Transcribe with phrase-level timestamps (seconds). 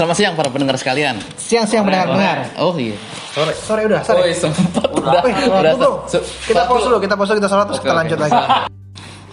[0.00, 1.20] Selamat siang para pendengar sekalian.
[1.36, 2.56] Siang-siang mendengar-dengar.
[2.56, 2.96] Oh iya.
[3.36, 3.52] Sore.
[3.52, 4.24] Sore udah, sore.
[4.24, 5.20] Oh, sempat udah.
[5.28, 5.72] Udah.
[5.76, 5.92] tunggu.
[6.08, 8.40] se- Kita pause dulu, kita pause dulu, kita sholat terus kita lanjut lagi.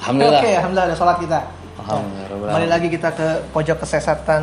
[0.03, 0.41] Alhamdulillah.
[0.43, 1.39] Oke, alhamdulillah ada sholat kita.
[1.79, 2.51] Alhamdulillah.
[2.51, 4.41] Kembali lagi kita ke pojok kesesatan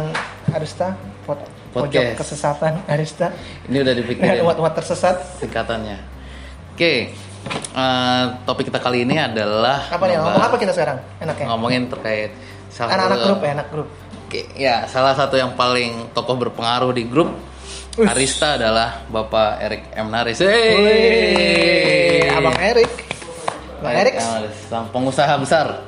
[0.48, 0.96] Arista.
[1.29, 1.37] Po-
[1.77, 2.16] Pojok Podcast.
[2.16, 3.29] kesesatan Arista.
[3.68, 5.20] Ini udah dipikirin Umat-umat tersesat.
[5.45, 6.00] singkatannya.
[6.72, 7.12] Oke.
[7.77, 10.16] eh, topik kita kali ini adalah Apa nih?
[10.16, 11.04] Ngomong apa kita sekarang?
[11.20, 11.52] Enaknya.
[11.52, 12.32] Ngomongin terkait
[12.72, 13.89] salah Anak-anak grup ya, anak grup.
[14.58, 17.30] Ya salah satu yang paling tokoh berpengaruh di grup
[17.94, 18.11] Ush.
[18.11, 20.43] Arista adalah Bapak Erik M Naris.
[20.43, 22.90] Hey, Abang Erik.
[23.79, 24.18] Bang Erik.
[24.66, 25.86] Sang pengusaha besar.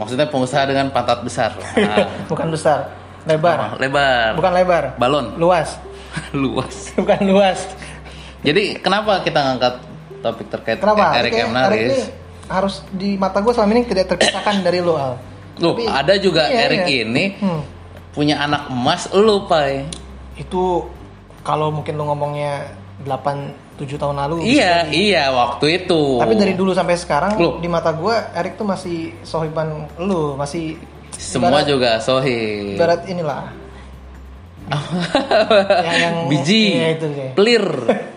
[0.00, 1.52] Maksudnya pengusaha dengan pantat besar.
[1.76, 2.88] Nah, Bukan besar,
[3.28, 3.76] lebar.
[3.76, 4.40] lebar.
[4.40, 4.84] Bukan lebar.
[4.96, 5.36] Balon.
[5.36, 5.76] Luas.
[6.32, 6.88] Luas.
[6.98, 7.60] Bukan luas.
[8.40, 9.74] Jadi kenapa kita ngangkat
[10.24, 11.12] topik terkait Kenapa?
[11.12, 11.98] Erik M Erik Naris?
[12.48, 15.20] harus di mata gue selama ini tidak terpisahkan dari lo Al.
[15.58, 17.02] Loh, Tapi- ada juga iya, Erik iya.
[17.02, 17.60] ini Hmm.
[18.10, 19.84] punya anak emas lu, Pai.
[20.34, 20.86] Itu
[21.40, 24.42] kalau mungkin lo ngomongnya 8 7 tahun lalu.
[24.42, 24.90] bisa Iya, jadi.
[24.92, 26.02] iya waktu itu.
[26.18, 27.58] Tapi dari dulu sampai sekarang Loh.
[27.58, 30.74] di mata gue Erik tuh masih sohiban lu, masih
[31.12, 32.74] semua ibarat- juga sohi.
[32.74, 33.54] ibarat inilah.
[35.80, 36.62] yang, yang Biji.
[36.74, 37.30] Iya, itu deh.
[37.32, 37.64] Pelir.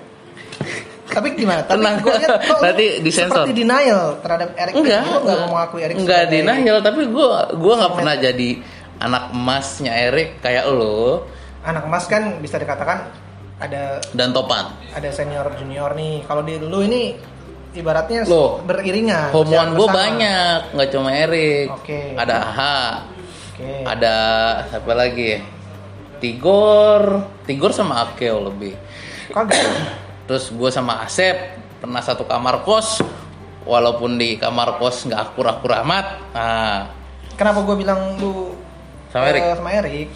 [1.12, 1.62] Tapi gimana?
[1.62, 1.96] Tapi Tenang.
[2.00, 3.44] gua lihat kok Nanti disensor.
[3.44, 4.74] Seperti denial terhadap Erik.
[4.74, 8.50] enggak, Lu nggak mau mengakui Erik enggak denial, tapi gua gua nggak pernah jadi
[8.98, 11.28] anak emasnya Erik kayak lo
[11.62, 13.06] Anak emas kan bisa dikatakan
[13.58, 14.74] ada dan Topan.
[14.92, 16.26] ada senior junior nih.
[16.26, 17.14] Kalau di lu ini
[17.72, 19.30] ibaratnya Loh, beriringan.
[19.30, 21.70] Homoan gue banyak, nggak cuma Erik.
[21.70, 22.18] Oke.
[22.18, 22.80] Ada Aha,
[23.54, 23.70] Oke.
[23.86, 24.16] ada
[24.68, 25.38] siapa lagi?
[26.20, 27.02] Tigor,
[27.44, 28.74] Tigor sama Akeo lebih.
[29.30, 29.62] Kagak.
[30.32, 31.36] Terus gue sama Asep
[31.84, 33.04] pernah satu kamar kos,
[33.68, 36.24] walaupun di kamar kos nggak akur-akur amat.
[36.32, 36.88] Nah,
[37.36, 38.56] Kenapa gue bilang lu
[39.12, 39.44] Sama Erik?
[39.44, 40.08] eh, sama Erik?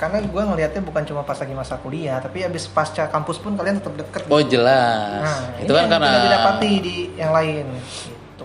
[0.00, 3.76] Karena gue ngelihatnya bukan cuma pas lagi masa kuliah, tapi abis pasca kampus pun kalian
[3.76, 4.24] tetap deket.
[4.32, 5.20] oh jelas.
[5.20, 7.64] Nah, itu kan yang karena tidak didapati di yang lain.
[7.76, 8.44] Gitu.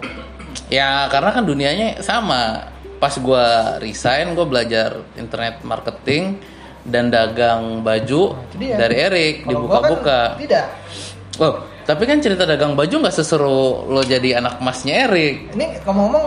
[0.68, 2.68] ya karena kan dunianya sama.
[3.00, 3.46] Pas gue
[3.80, 6.36] resign, gue belajar internet marketing
[6.84, 10.36] dan dagang baju Nah, dari Erik dibuka-buka.
[10.36, 10.68] Kan tidak.
[11.36, 13.50] Oh, tapi kan cerita dagang baju nggak seseru
[13.86, 15.52] lo jadi anak emasnya Erik.
[15.52, 16.26] Ini ngomong-ngomong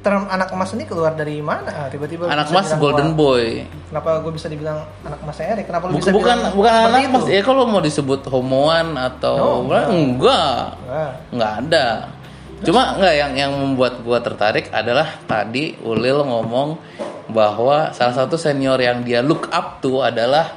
[0.00, 1.66] term anak emas ini keluar dari mana?
[1.66, 3.64] Ah, Tiba-tiba Anak emas Golden gua- Boy.
[3.88, 5.64] Kenapa gue bisa dibilang anak emasnya Erik?
[5.64, 7.22] Kenapa lu bisa bukan, bilang bukan anak emas.
[7.26, 10.64] Ya kalau mau disebut homoan atau No, enggak, enggak.
[10.78, 11.86] enggak, enggak ada.
[12.60, 16.76] Cuma enggak yang yang membuat gua tertarik adalah tadi Ulil ngomong
[17.26, 20.52] bahwa salah satu senior yang dia look up tuh adalah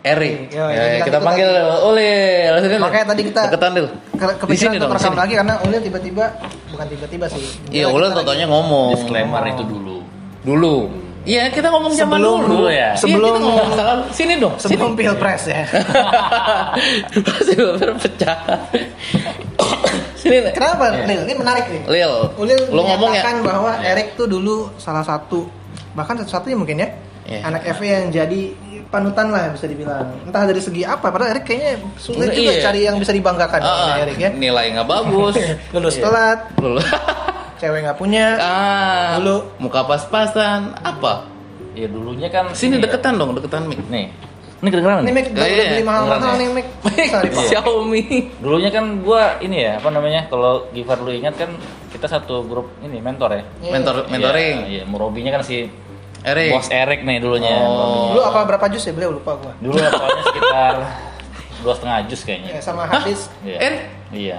[0.00, 0.54] Erik.
[0.54, 1.50] Iya, Ya, iya, kita panggil
[1.84, 2.52] Ulil.
[2.56, 2.80] Sini, Lil.
[2.80, 3.86] Makanya tadi kita deketan Lil.
[4.14, 5.18] Ke- kepikiran sini untuk dong, rekam sini.
[5.18, 6.24] lagi karena Ulil tiba-tiba
[6.68, 7.42] bukan tiba-tiba sih.
[7.68, 8.94] Iya, Ulil totonya ngomong.
[8.94, 9.96] Disclaimer itu dulu.
[10.40, 10.76] Dulu.
[11.22, 12.72] Iya, kita ngomong zaman Sebelum- dulu ya?
[12.72, 14.02] Iya, sebelum- kita ngomong masa lalu.
[14.10, 14.54] Sini dong.
[14.56, 15.60] sebelum pilpres ya.
[17.26, 18.36] Pasti berpecah.
[20.20, 20.52] Sini nih.
[20.52, 21.04] Kenapa Iya.
[21.04, 21.20] Lil?
[21.26, 21.82] Ini menarik nih.
[21.86, 23.22] Lil, Ulil lu ngomong ya?
[23.38, 25.46] bahwa Erik tuh dulu salah satu
[25.92, 26.88] bahkan satu-satunya mungkin ya
[27.26, 27.40] Iya.
[27.44, 28.40] anak FA yang jadi
[28.88, 30.08] panutan lah bisa dibilang.
[30.22, 32.62] Entah dari segi apa, padahal Erik kayaknya sulit Enggak, juga iya.
[32.62, 34.30] cari yang bisa dibanggakan Ah, oleh Erik ya.
[34.30, 35.34] Nilai nggak bagus.
[35.76, 36.02] Lulus Iya.
[36.02, 36.86] telat, Lulus.
[37.60, 38.26] cewek nggak punya.
[38.38, 39.36] ah, Dulu.
[39.58, 40.72] muka pas-pasan.
[40.78, 41.28] Apa?
[41.72, 42.84] Ya dulunya kan Sini ini ya.
[42.86, 43.78] deketan dong, deketan mic.
[43.86, 44.10] Nih.
[44.58, 45.14] Ini kedengeran Ini nih.
[45.14, 46.66] mic udah Iya, udah beli mahal-mahal nih mic.
[47.50, 48.02] Xiaomi.
[48.38, 50.26] Dulunya kan gua ini ya, apa namanya?
[50.26, 51.50] Kalau Givar lu ingat kan
[51.88, 53.42] kita satu grup ini mentor ya.
[53.60, 53.70] Iya.
[53.70, 54.56] Mentor mentoring.
[54.64, 54.82] Iya, iya.
[54.84, 55.68] Murobinya kan si
[56.34, 56.52] Erik.
[56.52, 57.56] Bos Erik nih dulunya.
[57.64, 58.12] Oh.
[58.12, 59.52] Dulu apa berapa jus ya beliau lupa gua.
[59.60, 60.74] Dulu awalnya sekitar
[61.64, 62.50] dua setengah jus kayaknya.
[62.56, 63.20] Ya, sama hadis.
[63.42, 63.56] Iya.
[63.58, 63.82] Erik.
[64.12, 64.38] Iya.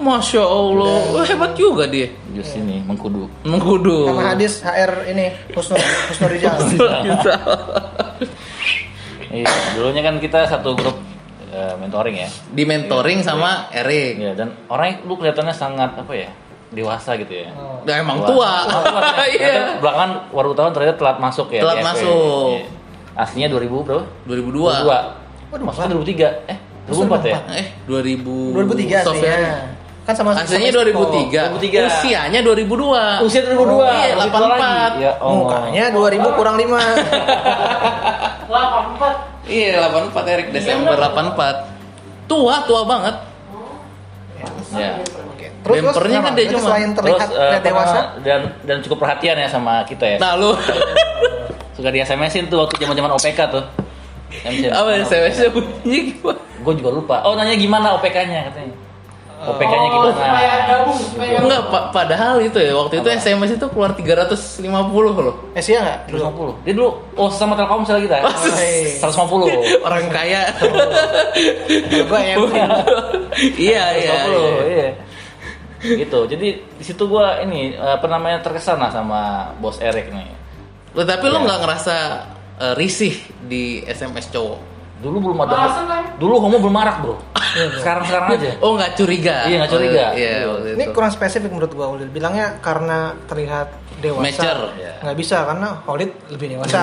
[0.00, 2.08] Masya Allah, Wah, hebat juga dia.
[2.32, 3.28] Jus ini mengkudu.
[3.44, 4.08] Mengkudu.
[4.08, 5.76] Sama hadis HR ini Husnul
[6.08, 6.56] Husnul Rijal.
[9.30, 9.46] Iya,
[9.78, 10.98] dulunya kan kita satu grup
[11.54, 12.28] eh, mentoring ya.
[12.50, 14.18] Di mentoring sama Erik.
[14.18, 16.32] Iya, dan orangnya lu kelihatannya sangat apa ya?
[16.70, 17.50] Dewasa gitu ya.
[17.58, 17.82] Oh.
[17.82, 18.52] Nah, emang tua.
[18.66, 19.00] Oh, tua.
[19.26, 19.82] Iya.
[19.82, 21.60] Belakangan baru tahun ternyata telat masuk ya.
[21.66, 22.62] Telat masuk.
[22.62, 22.66] Iya.
[23.18, 24.04] Aslinya 2000 berapa?
[24.26, 24.86] 2002.
[24.86, 25.50] 2002.
[25.50, 26.46] Waduh, masuknya 2003.
[26.46, 27.38] Eh, 2004 ya?
[27.58, 28.54] Eh, 2000.
[28.54, 29.34] 2003 Software.
[29.34, 29.54] aslinya.
[30.00, 31.10] Kan sama Aslinya sama Cisco.
[31.10, 31.42] 2003.
[31.58, 31.86] 2003.
[31.90, 33.26] Usianya 2002.
[33.26, 33.90] Usia 2002.
[33.90, 34.62] Iya, masih tua 84.
[34.62, 35.02] lagi.
[35.02, 35.34] Ya, oh.
[35.42, 36.78] Mukanya 2000 kurang 5.
[39.50, 41.66] Iya, 84 Erik Desember 84.
[42.30, 43.14] Tua, tua banget.
[44.78, 45.02] Ya.
[45.72, 49.36] Terus terus Bempernya kan dia cuma- selain terlihat Terus apa dewasa, dan dan cukup perhatian
[49.36, 50.16] ya sama kita ya.
[50.18, 50.50] Nah, lu
[51.76, 53.64] Suka di SMS-in tuh waktu zaman-zaman OPK tuh.
[54.70, 56.38] apa SMS-nya bunyinya gimana?
[56.60, 57.16] Gue juga lupa.
[57.24, 58.76] Oh, nanya gimana OPK-nya katanya.
[59.40, 60.12] OPK-nya gimana?
[60.12, 64.60] supaya gabung supaya Enggak, pa- padahal itu ya waktu itu SMS itu keluar 350
[65.16, 65.34] loh.
[65.50, 66.12] Eh sih nggak?
[66.12, 66.52] Dulu.
[66.60, 66.64] 150.
[66.68, 68.20] Dia dulu oh sama Telkomsel kita.
[68.20, 69.00] Oh, iya.
[69.00, 69.80] 150.
[69.80, 70.44] Orang kaya.
[72.04, 72.36] Gua ya.
[73.56, 74.12] iya, iya.
[75.80, 76.00] 150.
[76.06, 76.20] Gitu.
[76.28, 80.28] Jadi di situ gua ini apa namanya terkesan lah sama bos Erik nih.
[80.92, 81.46] Loh, tapi lo Iya.
[81.48, 81.96] nggak ngerasa
[82.60, 83.14] eh, risih
[83.48, 84.58] di SMS cowok?
[85.00, 85.56] Dulu belum ada.
[85.56, 85.68] Ya.
[86.20, 87.16] Dulu homo belum marak, Bro.
[87.52, 88.50] Sekarang-sekarang aja.
[88.60, 89.36] Oh nggak curiga?
[89.44, 90.04] Iya, nggak curiga.
[90.06, 90.74] Oh, Iya, Iya.
[90.74, 90.92] Ini itu.
[90.92, 92.08] kurang spesifik menurut gua Ulil.
[92.08, 93.68] Bilangnya karena terlihat
[93.98, 94.24] dewasa.
[94.24, 94.62] Mature.
[94.76, 94.92] Iya.
[95.00, 96.78] Nggak bisa karena Holid lebih dewasa.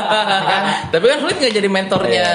[0.50, 0.62] kan?
[0.88, 2.26] Tapi kan Khalid nggak jadi mentornya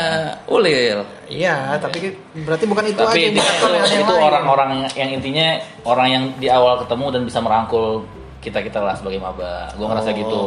[0.45, 0.99] Ulil.
[1.27, 1.97] Iya, tapi
[2.37, 5.47] berarti bukan itu aja Tapi itu, indikatornya ada yang itu orang-orang yang intinya
[5.83, 8.05] orang yang di awal ketemu dan bisa merangkul
[8.37, 9.67] kita kita lah sebagai maba.
[9.73, 10.15] Gue ngerasa Oh.
[10.15, 10.41] gitu.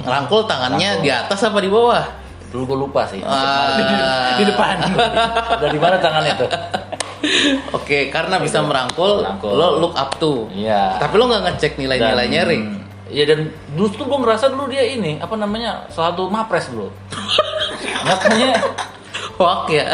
[0.00, 1.04] Ngerangkul tangannya Rangkul.
[1.04, 2.04] di atas apa di bawah?
[2.48, 3.20] Dulu gue lupa sih.
[3.20, 3.76] Ah.
[4.36, 4.76] di depan.
[5.62, 6.48] Dari mana tangannya tuh?
[7.78, 9.52] Oke, karena bisa merangkul, Merangkul.
[9.54, 10.50] lo look up to.
[10.50, 10.98] Iya.
[10.98, 12.62] Tapi lo nggak ngecek nilai-nilainya, Rik.
[13.12, 13.40] Iya dan
[13.76, 16.88] dulu tuh gue ngerasa dulu dia ini apa namanya salah satu mapres dulu.
[18.08, 18.56] Makanya
[19.36, 19.84] Hoak ya.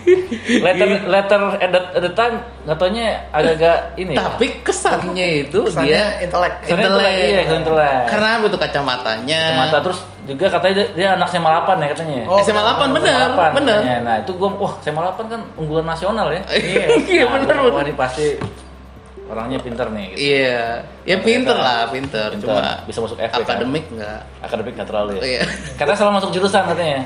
[0.64, 4.12] letter letter at the, at the time nggak taunya agak-agak ini.
[4.12, 4.20] ya.
[4.20, 6.54] Tapi kesannya itu Kesannya dia intelek.
[6.68, 7.12] Intelek.
[7.16, 8.00] iya, intelek.
[8.10, 9.40] Karena itu kacamatanya?
[9.48, 12.18] Kacamata terus juga katanya dia, dia anak SMA 8 ya katanya.
[12.26, 13.78] Oh, SMA 8 bener, SMA 8 bener.
[13.78, 13.98] katanya.
[14.02, 16.42] Nah itu gue, wah SMA 8 kan unggulan nasional ya.
[17.06, 18.26] Iya, Nah, bener, Wah ini pasti
[19.26, 20.06] orangnya pinter nih.
[20.10, 20.18] Gitu.
[20.22, 20.62] Iya,
[21.02, 22.28] ya pinter lah, pinter.
[22.30, 22.46] Pinter.
[22.46, 23.42] Cuma Bisa masuk FW, kan?
[23.42, 24.20] akademik nggak.
[24.40, 25.22] Akademik nggak terlalu ya.
[25.22, 25.42] Iya.
[25.74, 27.00] Katanya salah masuk jurusan katanya.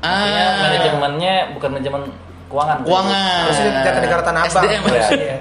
[0.00, 0.60] Artinya Ah.
[0.62, 2.02] manajemennya bukan manajemen
[2.48, 2.76] keuangan.
[2.82, 3.40] Keuangan.
[3.46, 4.64] Terus dia jatuh negara Tanah Abang.
[4.64, 4.82] SDM.
[4.84, 5.36] Iya.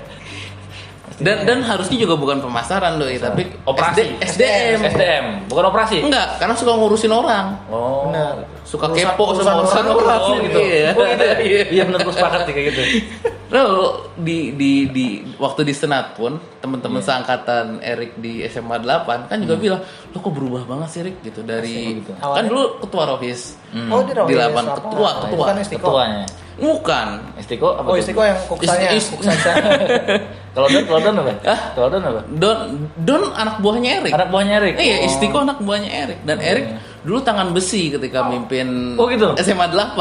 [1.22, 4.18] Dan dan harusnya juga bukan pemasaran loh, tapi Operasi.
[4.20, 4.80] SD, SDM.
[4.86, 6.02] SDM, bukan operasi.
[6.02, 7.46] Enggak, karena suka ngurusin orang.
[7.68, 8.10] Oh.
[8.10, 8.50] Benar.
[8.62, 9.98] Suka Urusan- kepo urusan sama urusan orang.
[10.00, 10.20] orang.
[10.22, 10.60] Oh gitu.
[10.60, 10.90] Iya.
[10.92, 11.24] Oh gitu.
[11.24, 11.36] ya?
[11.68, 12.82] Iya benar gue sepakat kayak gitu.
[13.52, 13.84] Lalu
[14.18, 17.08] di di di waktu di senat pun teman-teman Iya.
[17.12, 21.44] seangkatan Erik di SMA 8 kan juga bilang, "Lo kok berubah banget sih, Rik?" gitu
[21.44, 22.16] dari gitu.
[22.16, 23.60] kan Awalnya- dulu ketua Rohis.
[23.70, 23.92] Hmm.
[23.92, 24.76] Oh, Di Rohis, lapan apa?
[24.80, 25.38] ketua, ketua.
[25.38, 25.54] Bukan.
[25.60, 26.26] Ketuanya.
[26.56, 27.08] Bukan.
[27.38, 27.88] Istiko apa?
[27.90, 28.00] Oh, tuh?
[28.00, 28.90] Istiqo yang kuksanya.
[28.94, 29.20] Is- is-.
[30.52, 31.32] Kalau Don, kalau Don apa?
[31.44, 31.60] Hah?
[31.72, 32.22] Kalau Don apa?
[32.30, 32.58] Don
[32.98, 34.12] Don anak buahnya Erik.
[34.12, 34.74] Anak buahnya Erik.
[34.76, 35.08] Iya, Oh.
[35.08, 36.66] Istiko anak buahnya Erik dan Erik
[37.02, 39.32] dulu tangan besi ketika mimpin Oh, gitu?
[39.38, 39.96] SMA 8.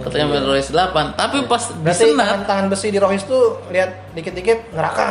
[0.00, 3.90] Katanya mimpin Rohis 8, tapi pas di Berarti senat tangan-tangan besi di Rohis tuh lihat
[4.14, 5.02] dikit-dikit neraka.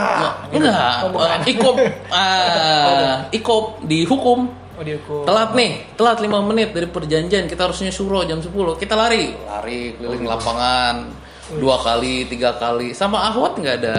[0.49, 1.27] enggak, Oh, bukan.
[1.35, 1.75] eh, ikop
[2.15, 4.39] ah, ikop dihukum
[4.75, 5.23] Oh, dihukum.
[5.23, 9.95] telat nih telat 5 menit dari perjanjian kita harusnya suruh jam 10 kita lari lari
[9.95, 11.11] keliling lapangan
[11.55, 13.95] dua kali tiga kali sama ahwat nggak ada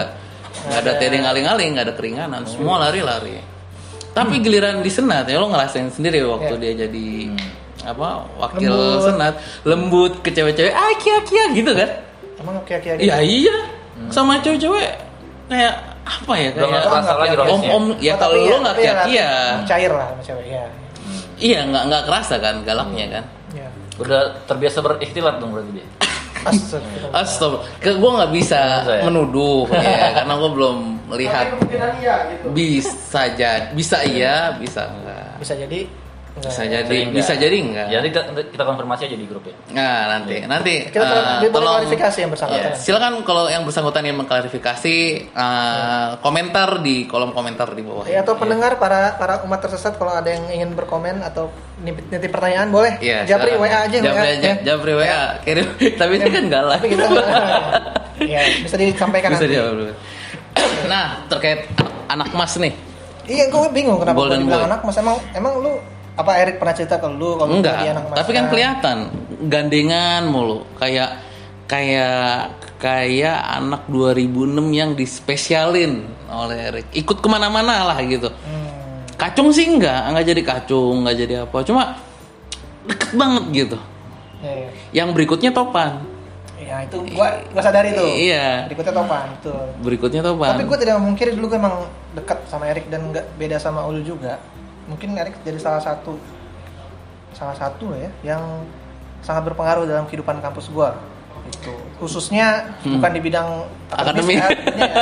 [0.67, 2.41] nggak ada tering aling-aling nggak ada keringanan.
[2.43, 3.39] Semua lari-lari.
[4.09, 6.59] Tapi giliran di senat ya lo ngerasain sendiri waktu Ya.
[6.59, 7.07] dia jadi
[7.85, 9.01] apa wakil Lembut.
[9.03, 9.33] senat.
[9.63, 11.89] Lembut ke cewek-cewek ah kia kia gitu kan?
[12.37, 13.57] Emang kayak-kayak iya iya.
[14.09, 14.89] Sama cewek-cewek
[15.47, 15.73] kayak
[16.03, 18.81] apa ya kayak kerasa lagi om om ya Oh, kalau tapi lo ya- nggak tapi
[18.81, 19.29] ya kia kia
[19.65, 20.63] Cair lah sama cewek, ya.
[21.37, 23.23] iya nggak nggak kerasa kan galaknya kan?
[23.53, 23.67] Ya.
[23.95, 25.87] Udah terbiasa berikhtilat dong berarti dia.
[26.51, 27.95] Astagfirullah.
[27.97, 29.03] Gue nggak bisa ya?
[29.03, 30.77] menuduh ya, karena gue belum
[31.07, 31.45] melihat
[32.35, 35.79] gitu bisa jadi bisa iya bisa enggak Bisa jadi
[36.39, 37.39] bisa jadi bisa nggak?
[37.39, 39.55] jadi enggak Jadi kita, kita konfirmasi aja di grup ya.
[39.69, 42.63] nah nanti nanti Kita eh, dia boleh tolong klarifikasi yang bersangkutan.
[42.63, 44.95] ya, silakan kalau yang bersangkutan yang mengklarifikasi
[45.27, 50.11] eh, komentar di kolom komentar di bawah Ya, atau pendengar para para umat tersesat kalau
[50.11, 52.93] ada yang ingin berkomen atau nitip, nitip pertanyaan boleh.
[52.97, 53.53] Iya, Japri.
[53.53, 54.55] WA aja Japri aja, ya.
[54.63, 55.21] Japri WA.
[55.41, 55.67] Kirim.
[55.99, 56.77] Tapi itu kan galak.
[56.77, 57.05] Tapi kita
[58.33, 59.55] ya, bisa disampaikan Bisa nanti.
[59.55, 59.87] dulu.
[60.87, 61.67] Nah, terkait
[62.07, 62.73] anak mas nih.
[63.27, 64.69] Iya, gue bingung kenapa gue dibilang Boy.
[64.71, 64.95] anak mas.
[64.95, 65.73] Emang emang lu
[66.17, 68.15] apa Erik pernah cerita ke lu kalau Enggak, dia anak mas?
[68.17, 68.97] tapi kan kelihatan
[69.45, 71.21] gandengan mulu kayak
[71.69, 76.87] kayak kayak anak 2006 yang dispesialin oleh Erik.
[76.93, 78.29] Ikut ke mana-mana lah gitu.
[78.29, 79.03] Hmm.
[79.17, 81.57] Kacung sih enggak, enggak jadi kacung, enggak jadi apa.
[81.65, 81.97] Cuma
[82.85, 83.77] deket banget gitu.
[84.45, 84.69] Ya, ya.
[85.03, 86.05] Yang berikutnya topan.
[86.57, 88.05] Ya, itu gua gua sadari tuh.
[88.05, 88.69] Iya.
[88.69, 89.63] Berikutnya topan, betul.
[89.81, 90.49] Berikutnya topan.
[90.53, 91.75] Tapi gue tidak memungkiri dulu gue emang
[92.13, 94.37] dekat sama Erik dan nggak beda sama Ulu juga.
[94.87, 96.15] Mungkin Erik jadi salah satu
[97.31, 98.63] salah satu ya yang
[99.19, 100.95] sangat berpengaruh dalam kehidupan kampus gua.
[101.45, 102.99] Itu khususnya Hmm.
[102.99, 103.47] bukan di bidang
[103.89, 104.35] Akademik.
[104.35, 104.95] akademis, ya,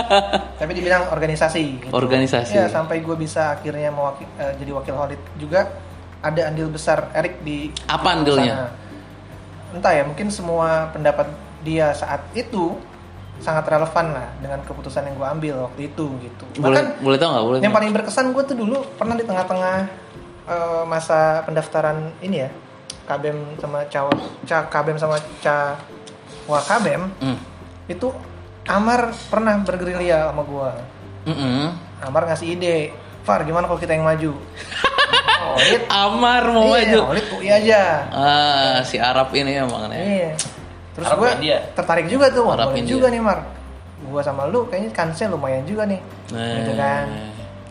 [0.55, 1.63] tapi di bidang organisasi.
[1.79, 1.91] gitu.
[1.91, 2.53] Organisasi.
[2.53, 5.73] Ya sampai gue bisa akhirnya mewakil, eh, jadi wakil Holid juga
[6.21, 8.69] ada andil besar Erik di Apa andilnya?
[8.69, 8.69] sana.
[9.73, 11.25] Entah ya, mungkin semua pendapat
[11.61, 12.77] dia saat itu
[13.39, 16.43] sangat relevan lah dengan keputusan yang gue ambil waktu itu gitu.
[16.57, 17.43] boleh Bahkan boleh tau nggak?
[17.45, 17.59] Boleh.
[17.61, 19.75] yang paling berkesan gue tuh dulu pernah di tengah-tengah
[20.45, 22.49] eh, masa pendaftaran ini ya,
[23.05, 24.11] KBM sama Cawa,
[24.43, 25.77] Ca KBM sama Ca
[26.45, 27.37] Wakabem Hmm.
[27.85, 28.09] itu
[28.65, 30.73] Amar pernah bergerilya sama gua.
[31.25, 31.69] Mm-mm.
[32.01, 32.89] Amar ngasih ide,
[33.21, 34.33] Far gimana kalau kita yang maju?
[35.53, 36.99] Holid, Amar mau iya, maju.
[37.13, 37.81] Holid UI aja.
[38.09, 40.01] Ah, si Arab ini emang nih.
[40.01, 40.31] Iya.
[40.95, 41.29] Terus gue
[41.75, 43.39] tertarik juga tuh, wah Arab boleh juga nih Mar.
[44.05, 45.99] Gua sama lu kayaknya kansnya lumayan juga nih.
[46.31, 47.05] Gitu kan.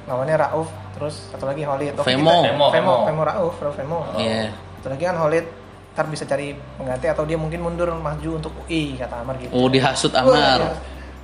[0.05, 1.97] Lawannya Rauf, terus satu lagi Holid.
[1.97, 2.45] Oke, Femo.
[2.45, 3.23] kita- Femo, Femo, Femo.
[3.25, 3.99] Rauf, Rauf Femo.
[4.15, 4.53] Iya.
[4.79, 5.47] Satu lagi kan Holid
[5.95, 9.55] ntar bisa cari pengganti atau dia mungkin mundur maju untuk UI kata Amar gitu.
[9.55, 10.59] Oh, dihasut Wah, Amar.
[10.61, 10.75] ya.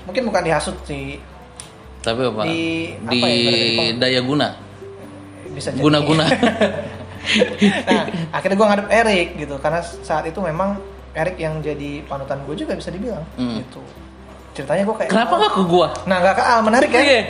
[0.07, 1.19] Mungkin bukan dihasut sih,
[2.01, 2.43] Tapi apa?
[2.49, 4.49] Di- apa Di ya, daya guna.
[5.51, 5.83] bisa jadi.
[5.83, 6.25] Guna-guna.
[7.91, 10.79] nah, akhirnya gue ngadep Erik gitu karena saat itu memang
[11.11, 13.59] Erik yang jadi panutan gue juga bisa dibilang Hmm.
[13.59, 13.83] gitu.
[14.53, 15.89] Ceritanya gue kayak Kenapa nggak ke gua?
[16.05, 17.03] Nah, nggak ke Al, menarik kan?
[17.03, 17.21] Iya.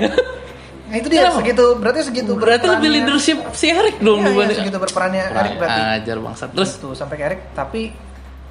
[0.91, 1.39] Nah, itu dia Kenapa?
[1.39, 5.81] segitu, berarti segitu Berarti lebih leadership si Erik dong Iya, iya, segitu berperannya Erik berarti.
[6.03, 6.49] Ajar bangsat.
[6.51, 7.95] Terus Terus sampai ke Erik, tapi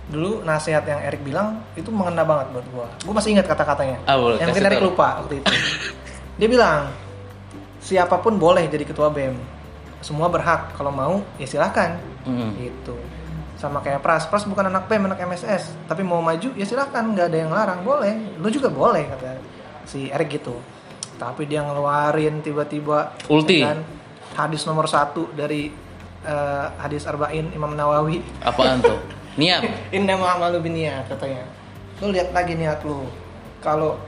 [0.08, 2.88] dulu nasihat yang Erik bilang itu mengena banget buat gua.
[3.04, 4.00] Gua masih ingat kata-katanya.
[4.08, 5.52] Boleh, yang mungkin Erik lupa waktu itu.
[6.40, 6.80] Dia bilang,
[7.80, 9.36] siapa pun boleh jadi ketua BEM.
[10.00, 10.72] Semua berhak.
[10.74, 12.00] Kalau mau, ya silakan.
[12.24, 12.56] Hmm.
[12.56, 12.96] Gitu.
[13.60, 14.24] Sama kayak Pras.
[14.26, 15.76] Pras bukan anak BEM, anak MSS.
[15.86, 17.12] Tapi mau maju, ya silakan.
[17.12, 17.84] Nggak ada yang larang.
[17.84, 18.40] Boleh.
[18.40, 19.36] Lu juga boleh, kata
[19.84, 20.56] si Erik gitu.
[21.20, 23.60] Tapi dia ngeluarin tiba-tiba Ulti.
[23.60, 23.84] kan,
[24.40, 25.68] hadis nomor satu dari
[26.24, 28.96] eh, hadis Arba'in Imam Nawawi apaan tuh?
[29.40, 29.92] Niat.
[29.92, 31.44] Indah ma'amalu biniyat katanya.
[32.00, 33.04] Lu lihat lagi niat lu.
[33.60, 34.00] Kalau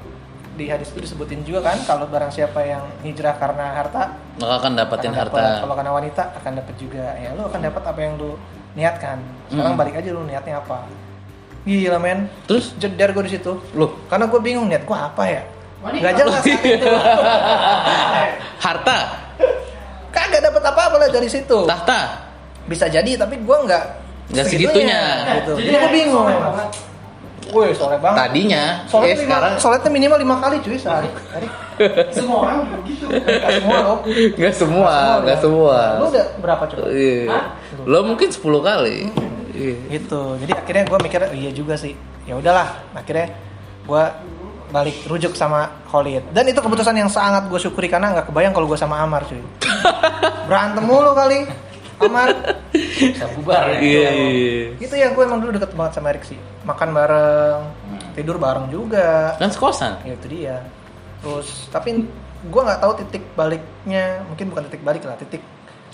[0.56, 4.72] di hadis itu disebutin juga kan kalau barang siapa yang hijrah karena harta Maka akan
[4.76, 5.36] dapatin akan harta.
[5.40, 5.60] dapat.
[5.64, 7.06] Kalau karena wanita akan dapat juga.
[7.20, 8.36] Ya lu akan dapat apa yang lu
[8.74, 9.18] niatkan.
[9.48, 9.80] Sekarang Mm.
[9.80, 10.78] balik aja lu niatnya apa.
[11.62, 12.26] Gila men.
[12.50, 13.54] Terus Jedar gue di situ.
[13.74, 13.92] Loh.
[14.08, 15.42] Karena gue bingung niat gue apa ya.
[15.82, 16.04] Wanita.
[16.04, 16.44] Gak jelas.
[18.66, 18.98] harta,
[20.12, 21.66] Kagak dapat apa-apa lah dari situ.
[21.66, 22.30] tahta.
[22.66, 23.84] Bisa jadi tapi gue nggak
[24.32, 25.02] Nggak segitunya.
[25.42, 25.52] Gitu.
[25.58, 26.28] Jadi Jadi gue bingung.
[27.52, 28.18] Wih, soleh banget.
[28.18, 31.12] Tadinya, Soalnya eh sekarang soalnya minimal lima kali cuy sehari.
[31.36, 31.48] Hari.
[32.16, 33.06] Semua orang begitu.
[33.12, 33.98] Nggak semua loh.
[34.38, 34.94] nggak semua,
[35.26, 35.78] nggak semua.
[36.00, 36.86] Lu udah berapa coba?
[36.94, 37.40] Iya.
[37.84, 38.98] Lo mungkin 10 kali.
[39.52, 39.76] Iya.
[39.92, 40.22] Gitu.
[40.46, 41.98] Jadi akhirnya gue mikir oh, iya juga sih.
[42.24, 42.86] Ya udahlah.
[42.96, 43.34] Akhirnya
[43.84, 44.04] gue
[44.72, 46.32] balik rujuk sama Khalid.
[46.32, 49.42] Dan itu keputusan yang sangat gue syukuri karena nggak kebayang kalau gue sama Amar cuy.
[50.48, 51.50] Berantem mulu kali.
[52.02, 52.28] Amar.
[52.74, 53.80] Bisa bubar ya.
[53.80, 54.10] Iya.
[54.14, 54.64] iya.
[54.82, 56.40] Itu yang gue emang dulu deket banget sama Erik sih.
[56.66, 57.60] Makan bareng,
[58.18, 59.38] tidur bareng juga.
[59.38, 60.02] Kan sekosan.
[60.06, 60.58] Ya itu dia.
[61.22, 62.06] Terus tapi
[62.42, 64.26] gue nggak tahu titik baliknya.
[64.26, 65.18] Mungkin bukan titik balik lah.
[65.18, 65.44] Titik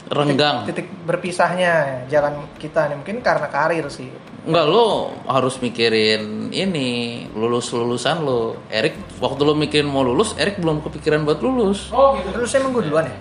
[0.08, 0.64] Renggang.
[0.64, 4.08] titik berpisahnya jalan kita nih mungkin karena karir sih
[4.48, 8.64] Enggak lo harus mikirin ini lulus lulusan lo.
[8.72, 11.92] Erik waktu lo mikirin mau lulus, Erik belum kepikiran buat lulus.
[11.92, 12.32] Oh gitu.
[12.32, 13.18] terus emang gue duluan ya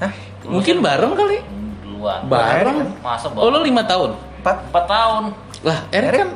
[0.00, 0.12] Hah?
[0.48, 1.38] Mungkin bareng kali.
[2.00, 2.20] Duluan.
[2.26, 2.78] Bareng.
[2.98, 3.62] Masa Oh lo baru?
[3.62, 4.10] lima tahun.
[4.40, 5.22] empat 4 tahun.
[5.60, 6.30] Lah Erik kan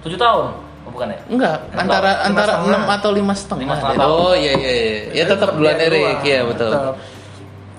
[0.00, 0.46] 7 tahun.
[0.82, 1.20] Oh, bukan ya?
[1.26, 2.66] enggak antara Lima antara setengah.
[2.66, 3.62] enam atau lima setengah.
[3.62, 4.06] Lima setengah.
[4.08, 4.98] Oh iya iya iya.
[5.12, 6.72] Ya tetap duluan Erik ya betul.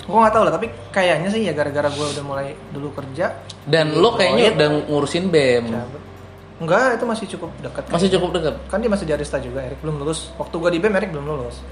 [0.03, 3.95] gue nggak tahu lah tapi kayaknya sih ya gara-gara gue udah mulai dulu kerja Dan
[3.95, 5.71] lo kayaknya udah ngurusin BEM.
[6.59, 8.55] enggak itu masih cukup dekat Masih cukup dekat.
[8.67, 11.23] kan dia masih di Arista juga Erik belum lulus waktu gue di BEM Erik belum
[11.25, 11.63] lulus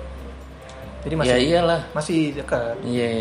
[1.02, 1.82] jadi masih Ya iyalah.
[1.92, 3.12] masih dekat Iya.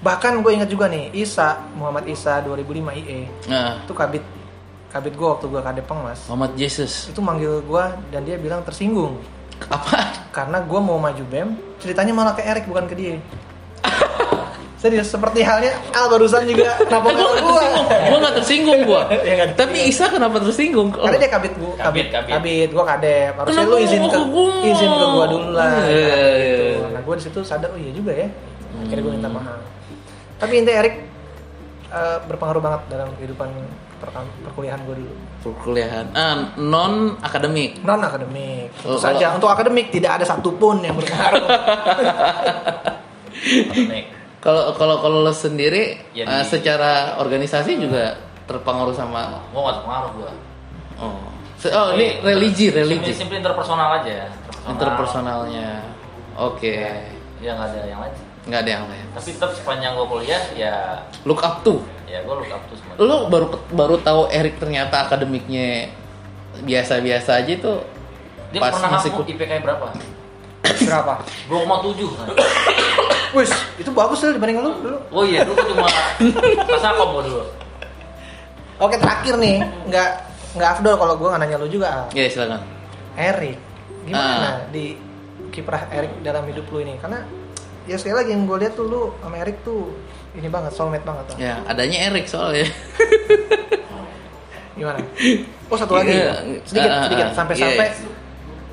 [0.00, 2.62] Bahkan gue ingat juga nih Isa Muhammad Isa 2005
[2.96, 4.22] IE Nah, itu kabit
[4.88, 7.06] kabit gue waktu gue kade pengmas Muhammad Jesus.
[7.06, 9.18] itu manggil gue dan dia bilang tersinggung
[9.64, 10.30] Apa?
[10.30, 13.18] karena gue mau maju BEM ceritanya malah ke Erik bukan ke dia
[14.78, 17.58] serius seperti halnya Al barusan juga kenapa gue tersinggung,
[17.90, 19.02] gue gak tersinggung gue.
[19.28, 19.48] Ya kan?
[19.58, 20.94] Tapi Isa kenapa tersinggung?
[20.94, 21.02] Oh.
[21.02, 22.30] karena dia kabit gue kabit Kabit, kabit.
[22.32, 24.18] kabit gue kadep harusnya lu izin ke
[24.64, 25.90] izin ke gue dulu lah Iya, gitu.
[25.90, 26.16] iya,
[26.70, 26.86] iya.
[26.88, 28.28] nah gue di situ sadar oh iya juga ya
[28.78, 29.60] akhirnya gue minta maaf
[30.36, 30.94] tapi intinya Erik
[31.88, 33.48] eh, berpengaruh banget dalam kehidupan
[34.44, 35.14] perkuliahan gue dulu.
[35.40, 36.06] Perkuliahan.
[36.12, 39.18] Ah, non akademik non akademik tentu Oh, saja.
[39.18, 41.42] kalau- untuk akademik tidak ada satupun yang berpengaruh.
[44.38, 48.14] Kalau kalau kalau lo sendiri Ya, di- secara organisasi juga
[48.46, 50.30] terpengaruh sama Gua nggak pengaruh gua.
[51.00, 51.18] oh.
[51.58, 53.10] Se- oh ini religi religi.
[53.12, 54.30] Simpel, interpersonal aja.
[54.64, 55.82] interpersonalnya.
[56.36, 56.86] Oke.
[57.40, 58.14] Ya nggak ada yang lain.
[58.48, 62.34] Nggak ada yang lain Tapi tetap sepanjang gua kuliah ya look up to ya gua
[62.36, 62.96] look up to semua.
[62.98, 65.92] lo baru baru tahu Erik ternyata akademiknya
[66.58, 67.72] biasa-biasa aja itu
[68.48, 69.92] Dia pas pernah masih ku- IPK berapa?
[70.88, 71.12] berapa
[71.46, 72.08] 2,7.
[73.36, 74.98] Wis, itu bagus sih dibanding lu dulu.
[75.10, 75.84] Oh iya, dulu cuma
[76.72, 77.42] Tasakom gua dulu.
[78.78, 80.08] Oke, terakhir nih, nggak
[80.54, 81.88] nggak afdol kalau gue nggak nanya lu juga.
[81.90, 82.02] Al.
[82.10, 82.64] ya silakan
[83.14, 83.58] Erik,
[84.02, 84.56] gimana Ah.
[84.70, 84.96] di
[85.50, 86.96] kiprah Erik dalam hidup lu ini?
[86.96, 87.20] Karena
[87.88, 89.96] ya sekali lagi yang gue lihat tuh lu sama Erik tuh
[90.36, 91.24] ini banget, soulmate banget.
[91.32, 91.36] Al.
[91.40, 92.68] ya adanya Erik soalnya
[94.78, 95.02] Gimana?
[95.66, 96.38] Oh satu lagi, Iya.
[96.62, 97.34] sedikit, Ah, ah, sedikit, ah.
[97.34, 98.08] sampai-sampai Iya.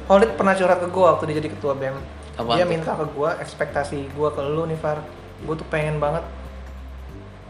[0.06, 1.98] Holid pernah curhat ke gue waktu dia jadi ketua BEM.
[2.38, 2.70] Apaan dia tuh?
[2.70, 5.02] minta ke gue ekspektasi gue ke lu nih Far.
[5.42, 6.22] Gue tuh pengen banget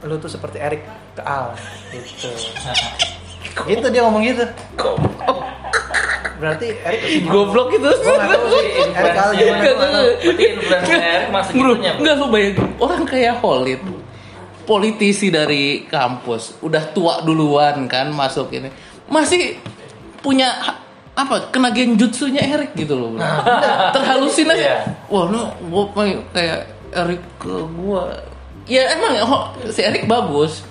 [0.08, 1.52] lu tuh seperti Erik ke Al
[1.92, 2.32] gitu.
[3.76, 4.46] gitu dia ngomong gitu.
[6.36, 7.88] Berarti Erik Goblok itu.
[7.88, 8.40] Nggak
[8.96, 10.06] Erik Al gimana nggak.
[10.22, 12.68] Berarti influencer Erik masih Bro, enggak lu bayangin.
[12.80, 13.82] Orang kayak Holid
[14.66, 18.74] politisi dari kampus udah tua duluan kan masuk ini
[19.06, 19.62] masih
[20.26, 20.50] punya
[21.14, 23.22] apa kena genjutsunya Erik gitu loh bro.
[23.96, 24.78] terhalusinasi Iya.
[25.08, 26.60] wah lu gua pengen kayak
[26.92, 28.10] Erik ke gua.
[28.66, 29.14] Ya emang
[29.70, 30.66] si Erik bagus.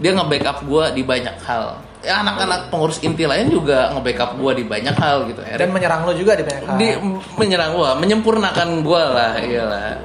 [0.00, 4.62] Dia nge-backup gua di banyak hal ya anak-anak pengurus inti lain juga nge-backup gua di
[4.62, 6.76] banyak hal gitu Erik Dan menyerang lu juga di banyak hal.
[6.76, 6.88] di
[7.36, 10.00] menyerang gua, menyempurnakan gua lah, iyalah.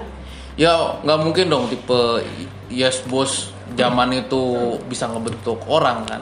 [0.56, 2.24] Ya nggak mungkin dong tipe
[2.68, 4.44] yes bos zaman itu
[4.86, 6.22] bisa ngebentuk orang kan,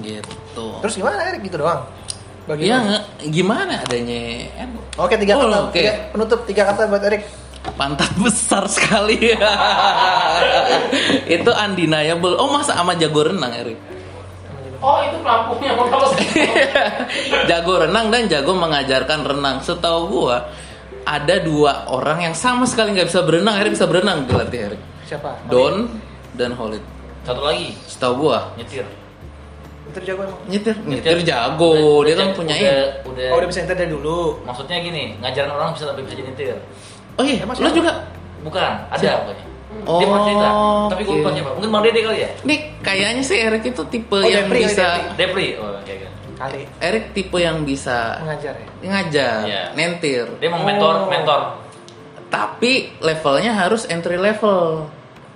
[0.00, 0.66] gitu.
[0.80, 1.86] Terus gimana Erik gitu doang?
[2.46, 2.78] Bagi lu?
[2.80, 4.46] nge- gimana adanya
[4.96, 5.74] Oke tiga Oh, kata, oke.
[5.76, 7.22] tiga, penutup tiga kata buat Erik.
[7.76, 9.20] pantat besar sekali.
[11.28, 12.34] itu undeniable.
[12.34, 13.78] Oh masa sama jago renang Erik?
[14.80, 15.76] Oh itu pelampungnya
[17.52, 19.60] jago renang dan jago mengajarkan renang.
[19.60, 20.48] Setahu gua
[21.04, 24.80] ada dua orang yang sama sekali nggak bisa berenang, Erik bisa berenang dilatih Erik.
[25.04, 25.48] Siapa?
[25.52, 25.88] Don
[26.32, 26.80] dan Holid.
[27.28, 28.88] Satu lagi Setahu gua nyetir.
[29.90, 30.40] Itu jago emang.
[30.46, 34.18] nyetir nyetir jago Udah- dia kan punya udah, udah, Oh udah bisa nyetir dari dulu.
[34.48, 36.56] Maksudnya gini, ngajarin orang bisa lebih bisa jadi nyetir.
[37.18, 37.92] Oh iya, Emang lo juga.
[38.40, 39.44] Bukan, ada pokoknya.
[39.80, 40.48] Oh, Dia pernah cerita,
[40.88, 41.50] tapi gue lupa siapa.
[41.54, 42.30] Mungkin Bang Dede kali ya?
[42.42, 45.14] Nih kayaknya sih Erik itu tipe Oh, yang Depri, bisa Depri.
[45.16, 45.46] Depri.
[45.56, 46.14] Oh, kayak gitu.
[46.34, 48.66] Kali Erik tipe yang bisa mengajar ya.
[48.82, 49.62] ngajar, Iya.
[49.72, 50.26] nentir.
[50.36, 51.08] Dia mau mentor, Oh.
[51.08, 51.40] mentor.
[52.26, 54.86] Tapi levelnya harus entry level.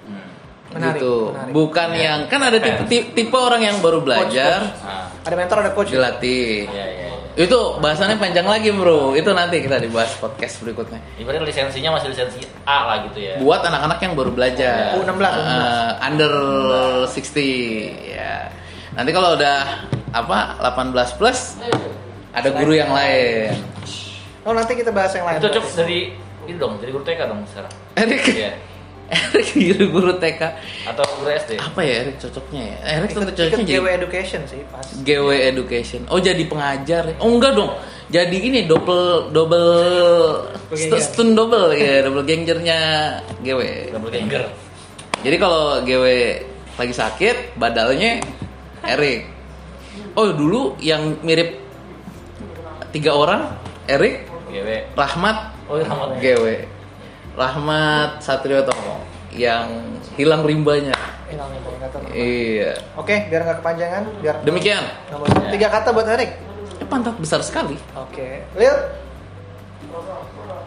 [0.04, 0.26] Hmm.
[0.72, 1.16] Menarik, gitu.
[1.30, 1.52] menarik.
[1.52, 2.02] Bukan Iya.
[2.04, 5.90] yang kan ada tipe, tipe, tipe orang yang baru belajar Nah, Ada mentor ada coach.
[5.90, 6.66] dilatih.
[6.66, 7.03] iya iya.
[7.34, 9.18] Itu bahasannya panjang lagi, Bro.
[9.18, 11.02] Itu nanti kita dibahas podcast berikutnya.
[11.18, 13.34] Ibaratnya lisensinya masih lisensi A lah gitu ya.
[13.42, 16.32] buat anak-anak yang baru belajar U16, Uh, under
[17.10, 18.48] 60 ya
[18.94, 19.82] nanti kalau udah
[20.14, 21.58] apa 18 plus
[22.30, 23.50] ada guru yang lain
[24.44, 25.40] Oh nanti kita bahas yang lain.
[25.40, 26.12] Itu cocok dari
[26.44, 27.72] itu dong, dari guru TK dong sekarang.
[27.96, 28.52] Erik Iya.
[29.06, 30.40] Erik guru guru TK
[30.86, 31.56] Atau guru SD.
[31.56, 34.86] apa ya Erik cocoknya ya Erik Ikut, tentu ikut cocoknya GW jadi Education sih pas.
[34.98, 37.16] GW Education oh jadi pengajar ya?
[37.18, 37.70] oh enggak dong
[38.06, 39.70] jadi ini double double
[40.70, 41.00] ganger.
[41.00, 42.78] stun double ya double gangernya
[43.40, 44.44] GW Double ganger.
[45.20, 46.04] Jadi kalau GW
[46.74, 48.20] lagi sakit, badalnya
[48.82, 49.24] Erik.
[50.12, 51.56] Oh dulu yang mirip
[52.90, 54.92] tiga orang, Erik, GW.
[54.92, 56.08] Rahmat, Oh, iya, Rahmat.
[56.20, 56.44] GW,
[57.34, 59.66] Rahmat Satrio Tomo yang
[60.14, 60.94] hilang rimbanya.
[61.26, 61.98] Hilang indikator.
[62.08, 62.78] Iya.
[62.94, 64.84] Oke, biar nggak kepanjangan, biar Demikian.
[65.50, 66.30] Tiga kata buat Erik.
[66.78, 67.74] Eh, pantat besar sekali.
[67.92, 68.76] Oke, Lil.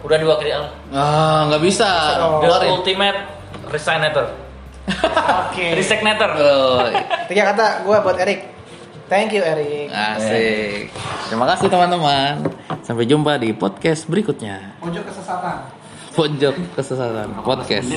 [0.04, 0.72] Udah dua kali al.
[0.90, 1.88] Ah nggak bisa.
[1.88, 2.70] The Keluarin.
[2.74, 3.20] ultimate
[3.68, 4.26] resignator.
[5.48, 5.66] Oke.
[5.80, 6.30] Resignator.
[6.34, 6.88] Oh,
[7.28, 8.40] Tiga kata gue buat Erik.
[9.08, 9.88] Thank you Erik.
[9.88, 10.92] asik.
[11.28, 12.44] Terima kasih teman-teman.
[12.84, 14.80] Sampai jumpa di podcast berikutnya.
[14.80, 15.76] Pojok kesesatan.
[16.18, 17.94] Pojok kesesatan podcast.